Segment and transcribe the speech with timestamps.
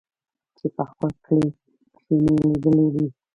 [0.57, 1.49] چې په خپل کلي
[1.95, 3.05] کښې مې ليدلې وې.